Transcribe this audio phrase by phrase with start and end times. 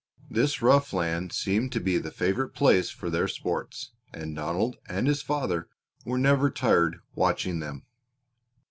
[0.31, 5.05] This rough land seemed to be the favorite place for their sports, and Donald and
[5.05, 5.67] his father
[6.05, 7.85] were never tired watching them.